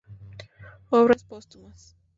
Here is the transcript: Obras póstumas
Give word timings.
Obras 0.89 1.23
póstumas 1.25 1.95